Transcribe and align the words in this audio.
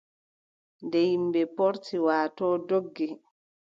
Nde 0.85 0.99
yimɓe 1.09 1.41
poorti, 1.55 1.95
waatoo 2.05 2.55
doggi, 2.67 3.07